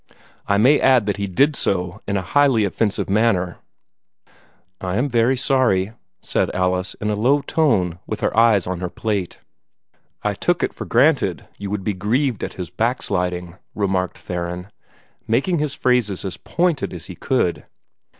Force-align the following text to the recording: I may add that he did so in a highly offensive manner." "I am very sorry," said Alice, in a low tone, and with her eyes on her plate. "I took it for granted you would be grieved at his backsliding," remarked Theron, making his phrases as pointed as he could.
I 0.47 0.57
may 0.57 0.79
add 0.79 1.05
that 1.05 1.17
he 1.17 1.27
did 1.27 1.55
so 1.55 2.01
in 2.07 2.17
a 2.17 2.23
highly 2.23 2.65
offensive 2.65 3.07
manner." 3.07 3.59
"I 4.79 4.97
am 4.97 5.07
very 5.07 5.37
sorry," 5.37 5.93
said 6.21 6.49
Alice, 6.55 6.95
in 6.95 7.11
a 7.11 7.15
low 7.15 7.41
tone, 7.41 7.91
and 7.91 7.99
with 8.07 8.21
her 8.21 8.35
eyes 8.35 8.65
on 8.65 8.79
her 8.79 8.89
plate. 8.89 9.41
"I 10.23 10.33
took 10.33 10.63
it 10.63 10.73
for 10.73 10.85
granted 10.85 11.47
you 11.59 11.69
would 11.69 11.83
be 11.83 11.93
grieved 11.93 12.43
at 12.43 12.53
his 12.55 12.71
backsliding," 12.71 13.57
remarked 13.75 14.17
Theron, 14.17 14.71
making 15.27 15.59
his 15.59 15.75
phrases 15.75 16.25
as 16.25 16.35
pointed 16.35 16.93
as 16.95 17.05
he 17.05 17.13
could. 17.13 17.67